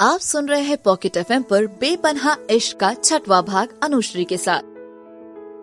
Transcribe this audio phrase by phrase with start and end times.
[0.00, 4.60] आप सुन रहे हैं पॉकेट एफ़ पर बेपनहा इश्क का छठवा भाग अनुश्री के साथ।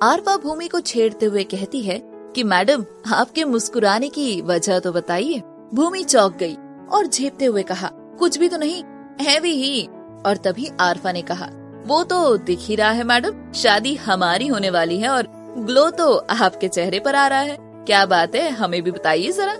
[0.03, 5.39] आरवा भूमि को छेड़ते हुए कहती है कि, मैडम, आपके मुस्कुराने की वजह तो बताइए।
[5.73, 6.55] भूमि चौक गई
[6.91, 8.83] और झेपते हुए कहा, कुछ भी तो नहीं,
[9.21, 9.87] है भी ही।
[10.25, 11.49] और तभी आरफा ने कहा,
[11.85, 15.27] वो तो दिख ही रहा है, मैडम। शादी हमारी होने वाली है और
[15.57, 19.55] ग्लो तो आपके चेहरे पर आ रहा है। क्या बात है, हमें भी बताइए जरा।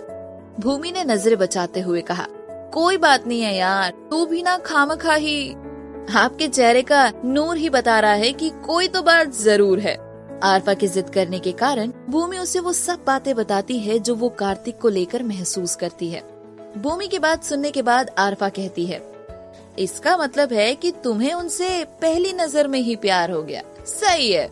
[0.60, 2.26] भूमि ने नज़रें बचाते हुए कहा
[2.72, 5.50] कोई बात नहीं है यार। तू भी ना खाम खा ही।
[6.14, 9.96] आपके चेहरे का नूर ही बता रहा है कि कोई तो बात ज़रूर है।
[10.44, 14.28] आरफा की जिद करने के कारण भूमि उसे वो सब बातें बताती है जो वो
[14.38, 16.22] कार्तिक को लेकर महसूस करती है।
[16.76, 19.00] भूमि की बात सुनने के बाद आरफा कहती है,
[19.78, 24.46] इसका मतलब है कि तुम्हें उनसे पहली नज़र में ही प्यार हो गया। सही है।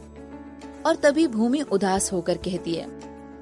[0.86, 2.86] और तभी भूमि उदास होकर कहती है,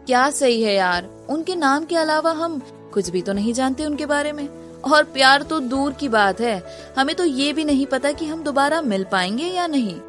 [0.07, 1.09] क्या सही है यार?
[1.31, 2.61] उनके नाम के अलावा हम
[2.95, 4.49] कुछ भी तो नहीं जानते उनके बारे में।
[4.87, 6.63] और प्यार तो दूर की बात है।
[6.99, 10.01] हमें तो ये भी नहीं पता कि हम दोबारा मिल पाएँगे या नहीं।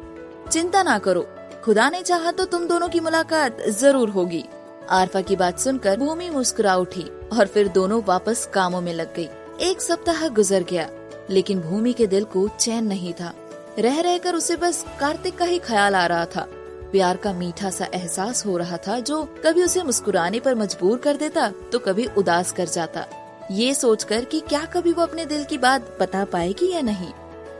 [0.50, 1.26] चिंता ना करो।
[1.64, 4.44] खुदा ने चाहा तो तुम दोनों की मुलाकात ज़रूर होगी।
[4.90, 7.02] आरफा की बात सुनकर भूमि मुस्कुरा उठी
[7.32, 9.28] और फिर दोनों वापस कामों में लग गई।
[9.60, 10.88] एक सप्ताह गुजर गया,
[11.30, 13.32] लेकिन भूमि के दिल को चैन नहीं था।
[13.78, 16.46] रह रहकर उसे बस कार्तिक का ही ख्याल आ रहा था।
[16.92, 21.16] प्यार का मीठा सा एहसास हो रहा था जो कभी उसे मुस्कुराने पर मजबूर कर
[21.16, 23.06] देता तो कभी उदास कर जाता।
[23.50, 27.10] ये सोचकर कि क्या कभी वो अपने दिल की बात बता पाएगी या नहीं।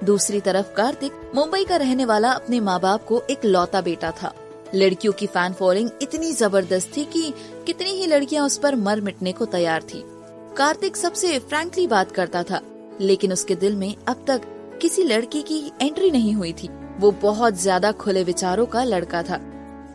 [0.05, 4.33] दूसरी तरफ़ कार्तिक, मुंबई का रहने वाला अपने माँ बाप को एक लौता बेटा था।
[4.75, 7.33] लड़कियों की फ़ैन फॉलोइंग इतनी ज़बरदस्त थी कि
[7.67, 10.05] कितनी ही लड़कियाँ उस पर मर मिटने को तैयार थी।
[10.57, 12.61] कार्तिक सबसे फ्रैंकली बात करता था,
[13.01, 17.55] लेकिन उसके दिल में अब तक किसी लड़की की एंट्री नहीं हुई थी। वो बहुत
[17.55, 19.41] ज़्यादा खुले विचारों का लड़का था,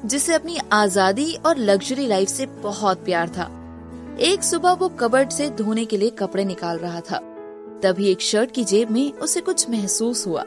[0.06, 3.58] जिसे अपनी आज़ादी और लग्जरी लाइफ से बहुत प्यार था।
[4.20, 7.18] एक सुबह वो कबर्ड से धोने के लिए कपड़े निकाल रहा था।
[7.84, 10.44] तभी एक शर्ट की जेब में उसे कुछ महसूस हुआ।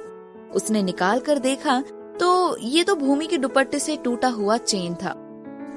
[0.54, 1.80] उसने निकाल कर देखा
[2.20, 5.14] तो ये तो भूमि के दुपट्टे से टूटा हुआ चेन था।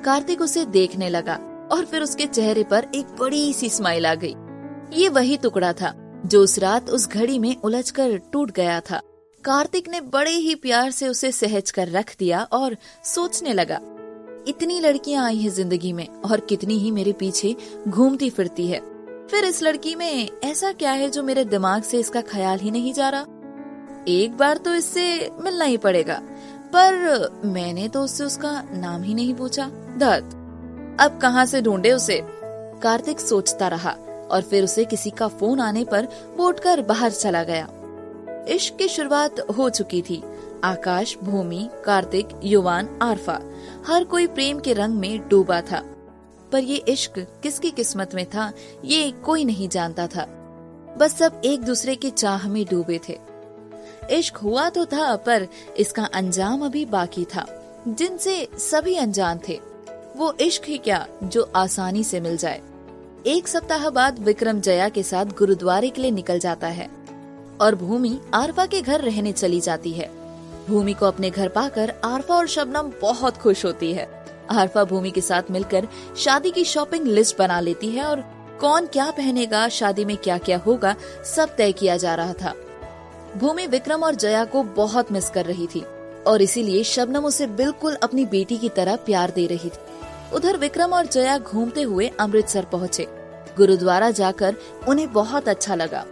[0.06, 1.36] कार्तिक उसे देखने लगा
[1.72, 4.36] और फिर उसके चेहरे पर एक बड़ी सी स्माइल आ गई।
[4.94, 5.94] ये वही टुकड़ा था
[6.26, 9.02] जो उस रात उस घड़ी में उलझकर टूट गया था।
[9.44, 13.80] कार्तिक ने बड़े ही प्यार से उसे सहज कर रख दिया और सोचने लगा
[14.48, 17.56] इतनी लड़कियाँ आई हैं ज़िंदगी में और कितनी ही मेरे पीछे
[17.88, 18.80] घूमती फिरती है।
[19.28, 22.94] फिर इस लड़की में ऐसा क्या है जो मेरे दिमाग से इसका ख्याल ही नहीं
[22.94, 23.26] जा रहा?
[24.08, 26.20] एक बार तो इससे मिलना ही पड़ेगा,
[26.74, 29.66] पर मैंने तो उससे उसका नाम ही नहीं पूछा।
[29.98, 30.36] दत्त
[31.02, 32.20] अब कहाँ से ढूंढे उसे?
[32.84, 33.92] कार्तिक सोचता रहा
[34.32, 37.68] और फिर उसे किसी का फ़ोन आने पर वो उठकर बाहर चला गया।
[38.50, 40.22] इश्क की शुरुआत हो चुकी थी
[40.64, 43.42] आकाश, भूमि, कार्तिक, युवान, आरफा।
[43.88, 45.84] हर कोई प्रेम के रंग में डूबा था।
[46.52, 48.52] पर ये इश्क किसकी किस्मत में था,
[48.86, 50.26] ये कोई नहीं जानता था।
[50.98, 53.20] बस सब एक दूसरे के चाह में डूबे थे।
[54.12, 55.48] इश्क हुआ तो था, पर
[55.78, 59.60] इसका अंजाम अभी बाकी था। जिनसे सभी अनजान थे,
[60.18, 62.62] वो इश्क ही क्या जो आसानी से मिल जाए।
[63.28, 66.90] एक सप्ताह बाद विक्रम जया के साथ गुरुद्वारे के लिए निकल जाता है
[67.62, 70.17] और भूमि आरफा के घर रहने चली जाती है।
[70.68, 74.08] भूमि को अपने घर पाकर आरफा और शबनम बहुत खुश होती है।
[74.52, 78.24] आरफा भूमि के साथ मिलकर शादी की शॉपिंग लिस्ट बना लेती है और
[78.60, 80.96] कौन क्या पहनेगा, शादी में क्या क्या होगा,
[81.26, 82.54] सब तय किया जा रहा था।
[83.38, 85.84] भूमि विक्रम और जया को बहुत मिस कर रही थी
[86.28, 90.94] और इसीलिए शबनम उसे बिल्कुल अपनी बेटी की तरह प्यार दे रही थी। उधर विक्रम
[90.94, 93.08] और जया घूमते हुए अमृतसर पहुँचे।
[93.58, 94.56] गुरुद्वारा जाकर
[94.88, 96.06] उन्हें बहुत अच्छा लगा।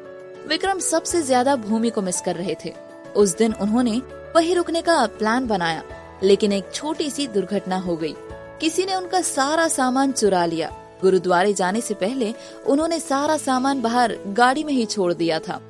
[0.48, 2.74] विक्रम सबसे ज़्यादा भूमि को मिस कर रहे थे।
[3.16, 4.02] उस दिन उन्होंने
[4.36, 5.84] वही रुकने का प्लान बनाया,
[6.24, 8.16] लेकिन एक छोटी सी दुर्घटना हो गई।
[8.62, 12.34] किसी ने उनका सारा सामान चुरा लिया। गुरुद्वारे जाने से पहले
[12.68, 15.62] उन्होंने सारा सामान बाहर गाड़ी में ही छोड़ दिया था।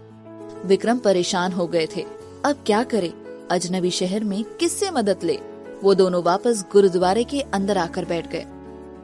[0.65, 2.05] विक्रम परेशान हो गए थे।
[2.45, 3.13] अब क्या करे?
[3.51, 5.39] अजनबी शहर में किससे मदद ले?
[5.83, 8.45] वो दोनों वापस गुरुद्वारे के अंदर आकर बैठ गए।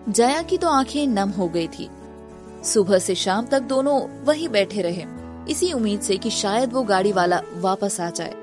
[0.09, 1.89] जया की तो आँखें नम हो गई थी।
[2.65, 5.05] सुबह से शाम तक दोनों वही बैठे रहे।
[5.49, 8.40] इसी उम्मीद से कि शायद वो गाड़ी वाला वापस आ जाए।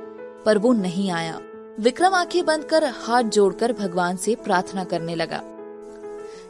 [0.49, 1.39] पर वो नहीं आया।
[1.81, 5.43] विक्रम आँखें बंद कर हाथ जोड़कर भगवान से प्रार्थना करने लगा।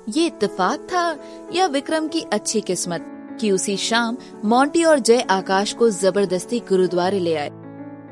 [0.09, 1.17] ये इत्तेफाक था
[1.55, 7.19] या विक्रम की अच्छी किस्मत कि उसी शाम मोंटी और जय आकाश को ज़बरदस्ती गुरुद्वारे
[7.19, 7.51] ले आए।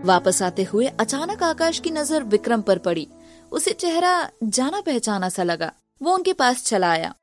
[0.05, 3.09] वापस आते हुए अचानक आकाश की नज़र विक्रम पर पड़ी।
[3.53, 5.73] उसे चेहरा जाना पहचाना सा लगा।
[6.03, 7.15] वो उनके पास चला आया।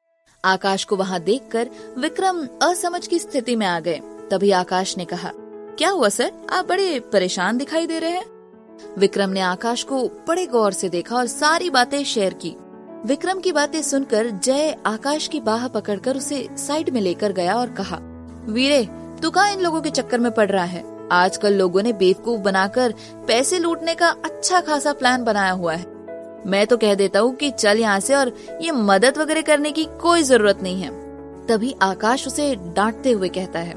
[0.46, 4.02] आकाश को वहाँ देखकर विक्रम असमझ की स्थिति में आ गए।
[4.32, 5.32] तभी आकाश ने कहा,
[5.78, 6.32] क्या हुआ, सर?
[6.54, 8.26] आप बड़े परेशान दिखाई दे रहे हैं?
[8.98, 12.56] विक्रम ने आकाश को बड़े गौर से देखा और सारी बातें शेयर की।
[13.06, 17.70] विक्रम की बातें सुनकर जय आकाश की बाह पकड़कर उसे साइड में लेकर गया और
[17.70, 18.00] कहा,
[18.48, 18.84] वीरे,
[19.22, 20.84] तू कहा इन लोगों के चक्कर में पड़ रहा है?
[21.12, 22.94] आजकल लोगों ने बेवकूफ़ बनाकर
[23.28, 25.92] पैसे लूटने का अच्छा खासा प्लान बनाया हुआ है।
[26.46, 29.84] मैं तो कह देता हूँ कि चल यहाँ से और ये मदद वगैरह करने की
[30.02, 30.90] कोई ज़रूरत नहीं है।
[31.48, 33.76] तभी आकाश उसे डांटते हुए कहता है,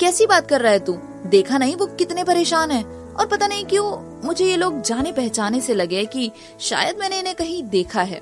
[0.00, 0.98] कैसी बात कर रहा है तू?
[1.26, 2.82] देखा नहीं वो कितने परेशान है?
[3.20, 3.86] और पता नहीं क्यों
[4.24, 6.30] मुझे ये लोग जाने पहचाने से लगे कि
[6.60, 8.20] शायद मैंने इन्हें कहीं देखा है।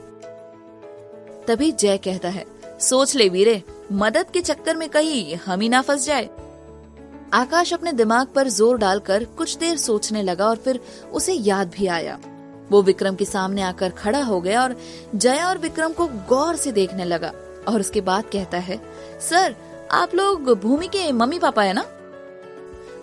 [1.46, 2.44] तभी जय कहता है,
[2.80, 3.62] सोच ले वीरे,
[3.92, 6.28] मदद के चक्कर में कहीं हम ही ना फंस जाए।
[7.34, 10.80] आकाश अपने दिमाग पर ज़ोर डालकर कुछ देर सोचने लगा और फिर
[11.12, 12.18] उसे याद भी आया।
[12.70, 14.76] वो विक्रम के सामने आकर खड़ा हो गया और
[15.14, 17.32] जया और विक्रम को गौर से देखने लगा
[17.68, 18.80] और उसके बाद कहता है,
[19.20, 19.54] सर,
[19.92, 21.84] आप लोग भूमि के मम्मी पापा है ना?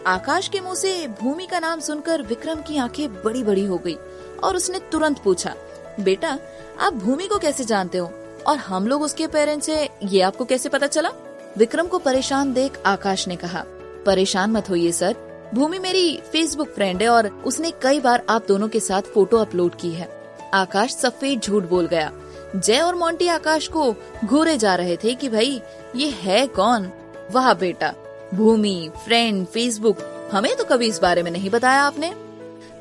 [0.07, 3.95] आकाश के मुँह से भूमि का नाम सुनकर विक्रम की आँखें बड़ी बड़ी हो गई
[4.43, 5.55] और उसने तुरंत पूछा,
[5.99, 6.37] बेटा,
[6.79, 8.11] आप भूमि को कैसे जानते हो?
[8.47, 11.09] और हम लोग उसके पेरेंट्स है, ये आपको कैसे पता चला?
[11.57, 13.63] विक्रम को परेशान देख आकाश ने कहा,
[14.05, 15.15] परेशान मत होइए, सर।
[15.55, 19.75] भूमि मेरी फेसबुक फ्रेंड है और उसने कई बार आप दोनों के साथ फ़ोटो अपलोड
[19.75, 20.09] की है।
[20.53, 22.11] आकाश सफ़ेद झूठ बोल गया।
[22.55, 23.93] जय और मोंटी आकाश को
[24.25, 25.61] घूरे जा रहे थे कि भाई,
[25.95, 26.91] ये है कौन?
[27.31, 27.93] वाह बेटा
[28.35, 29.97] भूमि फ्रेंड फेसबुक
[30.31, 32.13] हमें तो कभी इस बारे में नहीं बताया आपने।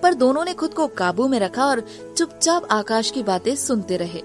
[0.02, 1.80] पर दोनों ने खुद को काबू में रखा और
[2.16, 4.22] चुपचाप आकाश की बातें सुनते रहे।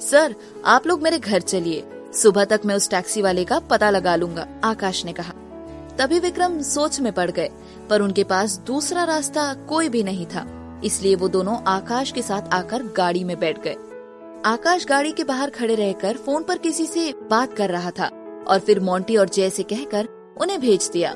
[0.00, 0.34] सर,
[0.64, 1.84] आप लोग मेरे घर चलिए।
[2.14, 5.32] सुबह तक मैं उस टैक्सी वाले का पता लगा लूँगा, आकाश ने कहा।
[5.98, 7.50] तभी विक्रम सोच में पड़ गए,
[7.90, 10.46] पर उनके पास दूसरा रास्ता कोई भी नहीं था,
[10.84, 13.76] इसलिए वो दोनों आकाश के साथ आकर गाड़ी में बैठ गए।
[14.44, 18.10] आकाश गाड़ी के बाहर खड़े रहकर फ़ोन पर किसी से बात कर रहा था
[18.48, 20.08] और फिर मोंटी और जय से कहकर
[20.40, 21.14] उन्हें भेज दिया।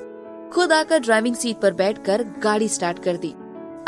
[0.54, 3.34] खुद आकर ड्राइविंग सीट पर बैठकर गाड़ी स्टार्ट कर दी।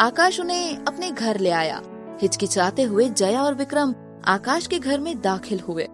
[0.00, 1.82] आकाश उन्हें अपने घर ले आया।
[2.22, 3.94] हिचकिचाते हुए जया और विक्रम
[4.24, 5.88] आकाश के घर में दाखिल हुए।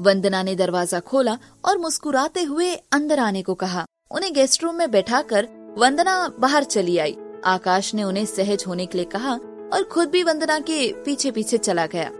[0.00, 4.90] वंदना ने दरवाज़ा खोला और मुस्कुराते हुए अंदर आने को कहा। उन्हें गेस्ट रूम में
[4.90, 5.48] बैठाकर
[5.78, 9.32] वंदना बाहर चली आई। आकाश ने उन्हें सहज होने के लिए कहा
[9.72, 12.10] और खुद भी वंदना के पीछे पीछे चला गया।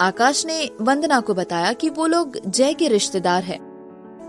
[0.00, 3.69] आकाश ने वंदना को बताया कि वो लोग जय के रिश्तेदार हैं।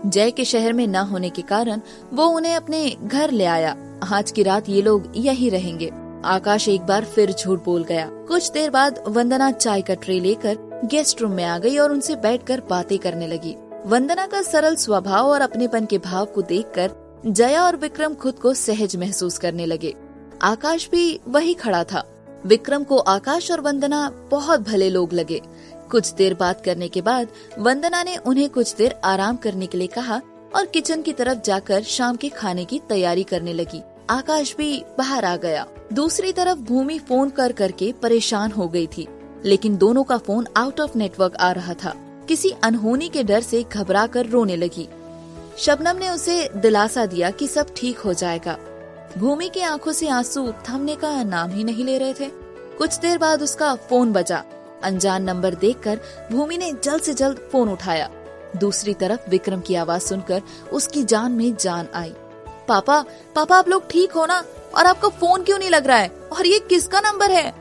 [0.06, 1.80] जय के शहर में न होने के कारण
[2.12, 3.76] वो उन्हें अपने घर ले आया।
[4.12, 5.90] आज की रात ये लोग यही रहेंगे।
[6.24, 10.80] आकाश एक बार फिर झूठ बोल गया। कुछ देर बाद वंदना चाय का ट्रे लेकर
[10.84, 13.56] गेस्ट रूम में आ गई और उनसे बैठकर बातें करने लगी।
[13.86, 16.90] वंदना का सरल स्वभाव और अपनेपन के भाव को देखकर
[17.26, 19.94] जया और विक्रम खुद को सहज महसूस करने लगे।
[20.42, 22.08] आकाश भी वही खड़ा था।
[22.46, 25.40] विक्रम को आकाश और वंदना बहुत भले लोग लगे।
[25.92, 27.28] कुछ देर बात करने के बाद
[27.58, 30.20] वंदना ने उन्हें कुछ देर आराम करने के लिए कहा
[30.54, 35.24] और किचन की तरफ़ जाकर शाम के खाने की तैयारी करने लगी। आकाश भी बाहर
[35.24, 39.06] आ गया। दूसरी तरफ़ भूमि फ़ोन कर करके परेशान हो गई थी,
[39.44, 41.94] लेकिन दोनों का फ़ोन आउट ऑफ़ नेटवर्क आ रहा था।
[42.28, 44.88] किसी अनहोनी के डर से घबरा कर रोने लगी।
[45.58, 48.58] शबनम ने उसे दिलासा दिया कि सब ठीक हो जाएगा।
[49.18, 52.30] भूमि की आँखों से आँसू थमने का नाम ही नहीं ले रहे थे।
[52.78, 54.44] कुछ देर बाद उसका फ़ोन बजा।
[54.84, 56.00] अनजान नंबर देखकर
[56.32, 58.10] भूमि ने जल्द से जल्द फ़ोन उठाया।
[58.56, 60.42] दूसरी तरफ़ विक्रम की आवाज़ सुनकर
[60.72, 62.14] उसकी जान में जान आई।
[62.68, 64.44] पापा पापा, आप लोग ठीक हो ना?
[64.76, 66.08] और आपका फ़ोन क्यों नहीं लग रहा है?
[66.08, 67.54] और ये किसका नंबर है?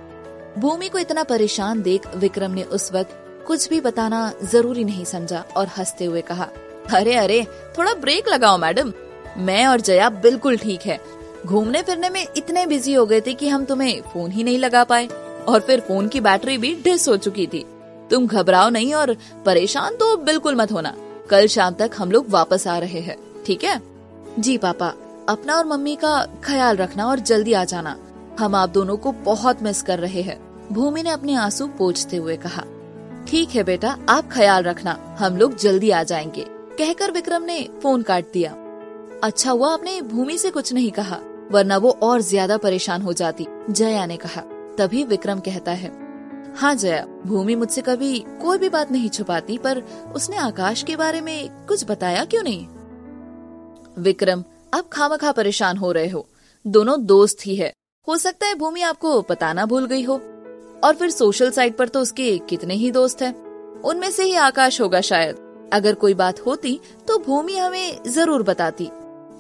[0.58, 5.44] भूमि को इतना परेशान देख विक्रम ने उस वक्त कुछ भी बताना ज़रूरी नहीं समझा
[5.58, 6.50] और हँसते हुए कहा,
[6.94, 7.48] अरे अरे,
[7.78, 8.94] थोड़ा ब्रेक लगाओ मैडम।
[9.38, 11.02] मैं और जया बिल्कुल ठीक है।
[11.46, 14.84] घूमने फिरने में इतने बिज़ी हो गए थे कि हम तुम्हें फ़ोन ही नहीं लगा
[14.84, 15.08] पाए।
[15.42, 17.66] और फिर फ़ोन की बैटरी भी डिस हो चुकी थी।
[18.12, 20.96] तुम घबराओ नहीं और परेशान तो बिल्कुल मत होना।
[21.30, 23.80] कल शाम तक हम लोग वापस आ रहे हैं, ठीक है?
[24.40, 24.94] जी, पापा।
[25.30, 27.96] अपना और मम्मी का ख्याल रखना और जल्दी आ जाना।
[28.40, 30.40] हम आप दोनों को बहुत मिस कर रहे हैं,
[30.72, 32.64] भूमि ने अपने आँसू पोछते हुए कहा।
[33.28, 36.46] ठीक है बेटा, आप ख्याल रखना, हम लोग जल्दी आ जाएँगे।
[36.78, 38.52] कहकर विक्रम ने फ़ोन काट दिया।
[39.24, 41.20] अच्छा हुआ आपने भूमि से कुछ नहीं कहा,
[41.52, 44.44] वरना वो और ज़्यादा परेशान हो जाती, जया ने कहा।
[44.82, 45.90] तभी विक्रम कहता है
[46.56, 49.82] हाँ जया, भूमि मुझसे कभी कोई भी बात नहीं छुपाती, पर
[50.16, 52.66] उसने आकाश के बारे में कुछ बताया क्यों नहीं?
[54.00, 56.28] विक्रम अब खामखा परेशान हो रहे हो।
[56.66, 57.72] दोनों दोस्त ही है।
[58.08, 60.16] हो सकता है भूमि आपको बताना भूल गई हो।
[60.84, 63.34] और फिर सोशल साइट पर तो उसके कितने ही दोस्त हैं।
[63.82, 68.86] उनमें से ही आकाश होगा शायद। अगर कोई बात होती तो भूमि हमें ज़रूर बताती।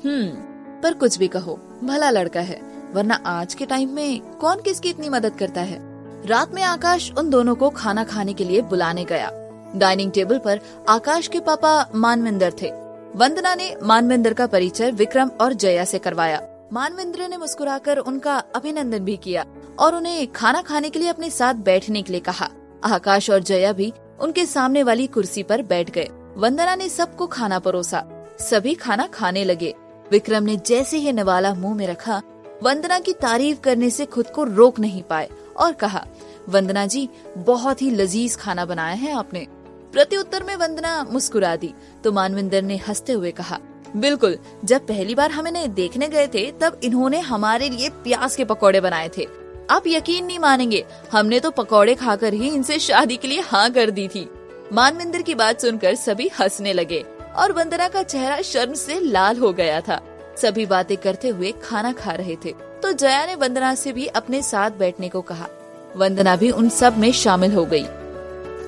[0.05, 4.89] हम्म पर कुछ भी कहो, भला लड़का है। वरना आज के टाइम में कौन किसकी
[4.89, 5.79] इतनी मदद करता है?
[6.27, 9.31] रात में आकाश उन दोनों को खाना खाने के लिए बुलाने गया।
[9.75, 12.71] डाइनिंग टेबल पर आकाश के पापा मानविंदर थे।
[13.15, 16.41] वंदना ने मानविंदर का परिचय विक्रम और जया से करवाया।
[16.73, 19.45] मानविंद्र ने मुस्कुराकर उनका अभिनंदन भी किया
[19.79, 22.49] और उन्हें खाना खाने के लिए अपने साथ बैठने के लिए कहा।
[22.83, 27.59] आकाश और जया भी उनके सामने वाली कुर्सी पर बैठ गए। वंदना ने सबको खाना
[27.59, 29.75] परोसा। सभी खाना खाने लगे।
[30.11, 32.21] विक्रम ने जैसे ही निवाला मुँह में रखा
[32.63, 36.07] वंदना की तारीफ़ करने से खुद को रोक नहीं पाए और कहा,
[36.49, 39.47] वंदना जी, बहुत ही लजीज खाना बनाया है आपने।
[39.93, 43.59] प्रत्युत्तर में वंदना मुस्कुरा दी। तो मानविंदर ने हँसते हुए कहा,
[43.95, 48.45] बिल्कुल, जब पहली बार हम इन्हें देखने गए थे, तब इन्होंने हमारे लिए प्याज के
[48.45, 49.27] पकौड़े बनाए थे।
[49.69, 53.89] आप यकीन नहीं मानेंगे, हमने तो पकौड़े खाकर ही इनसे शादी के लिए हाँ कर
[53.89, 54.29] दी थी।
[54.73, 59.53] मानविंदर की बात सुनकर सभी हंसने लगे और वंदना का चेहरा शर्म से लाल हो
[59.53, 63.91] गया था। सभी बातें करते हुए खाना खा रहे थे। तो जया ने वंदना से
[63.91, 65.47] भी अपने साथ बैठने को कहा।
[65.95, 67.83] वंदना भी उन सब में शामिल हो गई।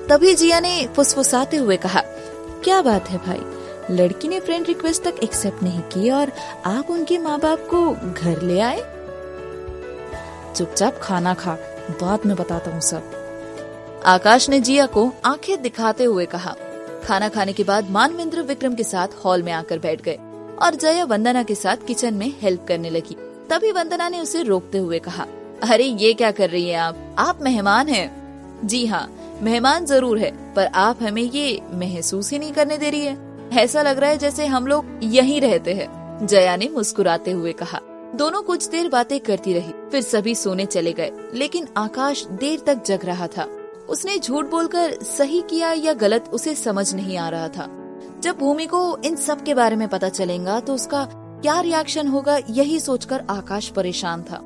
[0.08, 2.00] तभी जिया ने फुसफुसाते हुए कहा,
[2.64, 3.40] क्या बात है भाई?
[3.90, 6.32] लड़की ने फ्रेंड रिक्वेस्ट तक एक्सेप्ट नहीं की और
[6.64, 8.80] आप उनके माँ बाप को घर ले आए?
[10.56, 11.54] चुपचाप खाना खा,
[11.90, 13.10] बाद में बताता हूँ सब।
[14.06, 16.56] आकाश ने जिया को आँखें दिखाते हुए कहा।
[17.04, 20.18] खाना खाने के बाद मानवेंद्र विक्रम के साथ हॉल में आकर बैठ गए।
[20.62, 23.16] और जया वंदना के साथ किचन में हेल्प करने लगी।
[23.50, 25.26] तभी वंदना ने उसे रोकते हुए कहा,
[25.62, 27.14] अरे, ये क्या कर रही हैं आप?
[27.18, 28.24] आप मेहमान हैं?
[28.64, 33.00] जी हाँ मेहमान ज़रूर है, पर आप हमें ये महसूस ही नहीं करने दे रही
[33.00, 33.18] है।
[33.52, 37.80] ऐसा लग रहा है जैसे हम लोग यहीं रहते हैं, जया ने मुस्कुराते हुए कहा।
[38.14, 42.84] दोनों कुछ देर बातें करती रही, फिर सभी सोने चले गए, लेकिन आकाश देर तक
[42.84, 43.48] जग रहा था।
[43.88, 47.83] उसने झूठ बोलकर सही किया या गलत उसे समझ नहीं आ रहा था।
[48.24, 52.38] जब भूमि को इन सब के बारे में पता चलेगा तो उसका क्या रिएक्शन होगा,
[52.50, 54.38] यही सोचकर आकाश परेशान था।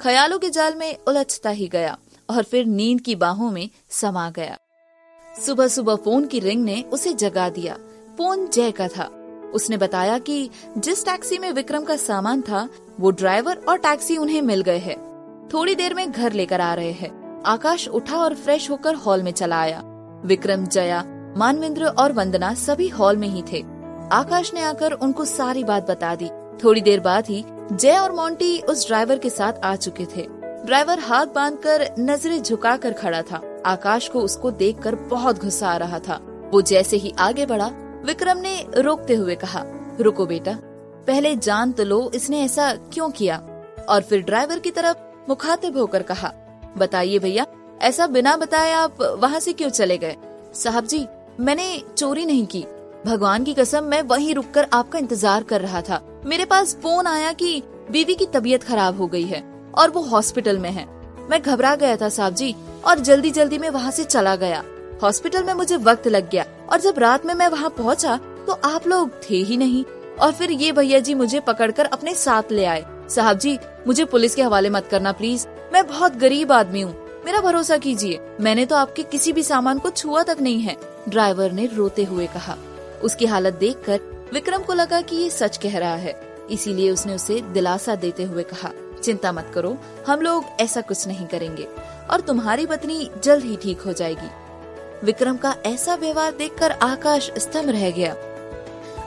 [0.00, 1.98] ख्यालों के जाल में उलझता ही गया,
[2.30, 4.58] और फिर नींद की बाहों में समा गया।
[5.46, 7.74] सुबह सुबह फ़ोन की रिंग ने उसे जगा दिया।
[8.18, 9.04] फ़ोन जय का था।
[9.54, 12.68] उसने बताया कि जिस टैक्सी में विक्रम का सामान था,
[13.00, 14.98] वो ड्राइवर और टैक्सी उन्हें मिल गए हैं।
[15.54, 19.32] थोड़ी देर में घर लेकर आ रहे हैं। आकाश उठा और फ्रेश होकर हॉल में
[19.32, 19.82] चला आया।
[20.24, 21.04] विक्रम, जया
[21.36, 23.64] मानविंद्र और वंदना सभी हॉल में ही थे।
[24.12, 26.30] आकाश ने आकर उनको सारी बात बता दी।
[26.64, 30.26] थोड़ी देर बाद ही जय और मोंटी उस ड्राइवर के साथ आ चुके थे।
[30.66, 35.98] ड्राइवर हाथ बांधकर नज़रें झुकाकर खड़ा था। आकाश को उसको देखकर बहुत गुस्सा आ रहा
[35.98, 36.20] था।
[36.52, 37.70] वो जैसे ही आगे बढ़ा,
[38.04, 39.64] विक्रम ने रोकते हुए कहा,
[40.00, 40.58] रुको बेटा,
[41.06, 43.36] पहले जान तो लो इसने ऐसा क्यों किया?
[43.88, 44.96] और फिर ड्राइवर की तरफ़
[45.28, 46.32] मुखातिब होकर कहा,
[46.78, 47.46] बताइए भैया,
[47.82, 50.16] ऐसा बिना बताए आप वहाँ से क्यों चले गए?
[50.54, 51.06] साहब जी
[51.40, 52.64] मैंने चोरी नहीं की।
[53.06, 57.32] भगवान की कसम, मैं वहीं रुककर आपका इंतज़ार कर रहा था। मेरे पास फ़ोन आया
[57.32, 59.42] कि बीवी की तबीयत खराब हो गई है
[59.74, 60.86] और वो हॉस्पिटल में है।
[61.30, 62.54] मैं घबरा गया था साहब जी
[62.86, 64.62] और जल्दी जल्दी में वहाँ से चला गया।
[65.02, 68.86] हॉस्पिटल में मुझे वक्त लग गया और जब रात में मैं वहाँ पहुँचा तो आप
[68.86, 72.84] लोग थे ही नहीं। और फिर ये भैया जी मुझे पकड़कर अपने साथ ले आए।
[73.10, 76.94] साहब जी, मुझे पुलिस के हवाले मत करना, प्लीज़। मैं बहुत गरीब आदमी हूँ।
[77.26, 80.76] मेरा भरोसा कीजिए, मैंने तो आपके किसी भी सामान को छुआ तक नहीं है।
[81.08, 82.56] ड्राइवर ने रोते हुए कहा।
[83.02, 84.00] उसकी हालत देखकर
[84.32, 86.14] विक्रम को लगा कि ये सच कह रहा है।
[86.50, 88.70] इसीलिए उसने उसे दिलासा देते हुए कहा,
[89.02, 91.66] चिंता मत करो, हम लोग ऐसा कुछ नहीं करेंगे
[92.10, 94.30] और तुम्हारी पत्नी जल्द ही ठीक हो जाएगी।
[95.04, 98.14] विक्रम का ऐसा व्यवहार देखकर आकाश स्तंभ रह गया।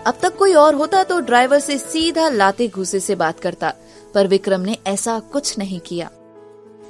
[0.07, 3.73] अब तक कोई और होता तो ड्राइवर से सीधा लाते घुसे से बात करता,
[4.13, 6.09] पर विक्रम ने ऐसा कुछ नहीं किया।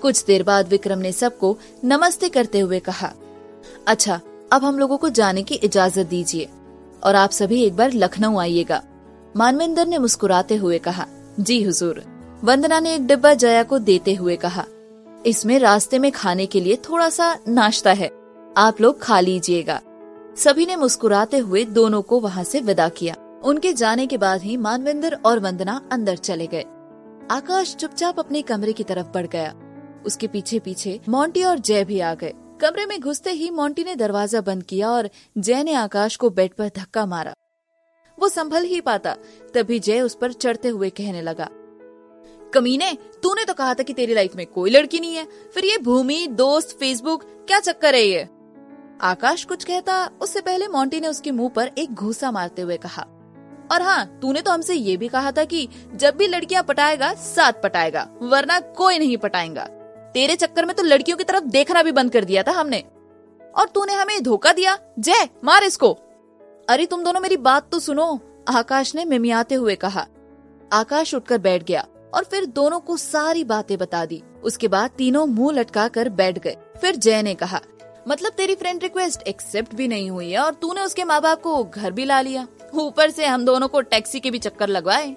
[0.02, 3.12] कुछ देर बाद विक्रम ने सबको नमस्ते करते हुए कहा
[3.88, 4.20] अच्छा
[4.52, 6.48] अब हम लोगों को जाने की इजाज़त दीजिए
[7.04, 8.82] और आप सभी एक बार लखनऊ आइएगा।
[9.38, 11.06] मानवेंद्र ने मुस्कुराते हुए कहा,
[11.40, 12.02] जी हुजूर।
[12.44, 14.66] वंदना ने एक डिब्बा जया को देते हुए कहा,
[15.26, 18.10] इसमें रास्ते में खाने के लिए थोड़ा सा नाश्ता है।
[18.58, 19.80] आप लोग खा लीजिएगा।
[20.38, 24.58] सभी ने मुस्कुराते हुए दोनों को वहाँ से विदा किया। उनके जाने के बाद ही
[24.58, 26.66] मानविंदर और वंदना अंदर चले गए।
[27.32, 29.54] आकाश चुपचाप अपने कमरे की तरफ़ बढ़ गया।
[30.06, 33.96] उसके पीछे पीछे मोंटी और जय भी आ गए। कमरे में घुसते ही मोंटी ने
[33.96, 37.34] दरवाज़ा बंद किया और जय ने आकाश को बेड पर धक्का मारा।
[38.18, 39.16] वो संभल ही पाता,
[39.54, 41.50] तभी जय उस पर चढ़ते हुए कहने लगा,
[42.54, 42.92] कमीने,
[43.24, 46.26] तूने तो कहा था कि तेरी लाइफ में कोई लड़की नहीं है, फिर ये भूमि,
[46.30, 48.28] दोस्त, फेसबुक, क्या चक्कर है ये?
[49.02, 53.08] आकाश कुछ कहता, उससे पहले मोंटी ने उसके मुँह पर एक घूसा मारते हुए कहा,
[53.72, 57.62] और हाँ तूने तो हमसे ये भी कहा था कि जब भी लड़कियाँ पटाएगा, साथ
[57.64, 59.70] पटाएगा, वरना कोई नहीं पटाएगा।
[60.18, 62.84] तेरे चक्कर में तो लड़कियों की तरफ़ देखना भी बंद कर दिया था हमने।
[63.56, 65.92] और तूने हमें धोखा दिया। जय, मार इसको।
[66.70, 70.08] अरे, तुम दोनों मेरी बात तो सुनो, आकाश ने मिमियाते हुए कहा।
[70.74, 75.26] आकाश उठकर बैठ गया और फिर दोनों को सारी बातें बता दी। उसके बाद तीनों
[75.26, 77.62] मुँह लटका कर बैठ गए। फिर जय ने कहा
[78.08, 81.64] मतलब तेरी फ्रेंड रिक्वेस्ट एक्सेप्ट भी नहीं हुई है और तूने उसके माँ बाप को
[81.64, 85.16] घर भी ला लिया। ऊपर से हम दोनों को टैक्सी के भी चक्कर लगवाए।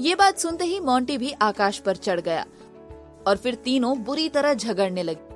[0.00, 2.46] ये बात सुनते ही मोंटी भी आकाश पर चढ़ गया।
[3.26, 5.32] और फिर तीनों बुरी तरह झगड़ने लगे।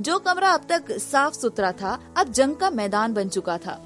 [0.00, 3.78] जो कमरा अब तक साफ़ सुथरा था, अब जंग का मैदान बन चुका था।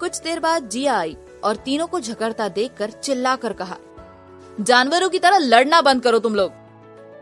[0.00, 3.76] कुछ देर बाद जिया आई और तीनों को झकड़ता देखकर चिल्लाकर कहा,
[4.60, 6.52] जानवरों की तरह लड़ना बंद करो तुम लोग!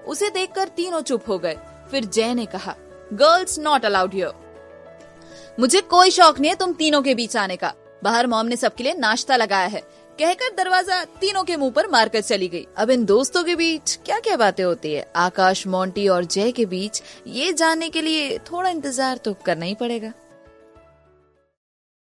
[0.07, 1.59] उसे देखकर तीनों चुप हो गए।
[1.91, 2.75] फिर जय ने कहा,
[3.13, 4.33] गर्ल्स नॉट अलाउड हियर।
[5.61, 7.73] मुझे कोई शौक नहीं है तुम तीनों के बीच आने का।
[8.05, 9.83] बाहर मॉम ने सबके लिए नाश्ता लगाया है।
[10.19, 14.19] कहकर दरवाज़ा तीनों के मुँह पर मारकर चली गई। अब इन दोस्तों के बीच क्या
[14.21, 15.07] क्या बातें होती है?
[15.17, 19.75] आकाश, मोंटी और जय के बीच ये जानने के लिए थोड़ा इंतज़ार तो करना ही
[19.75, 20.13] पड़ेगा।